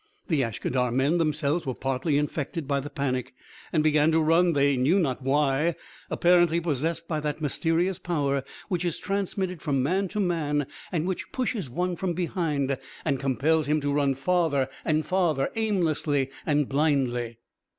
[0.29, 3.35] The Ashkadar men themselves were partly infected by the panic
[3.71, 5.75] and began to run they knew not why,
[6.09, 11.31] apparently possessed by that mysterious power which is transmitted from man to man and which
[11.31, 17.37] pushes one from behind and compels him to run farther and farther, aimlessly and blindly.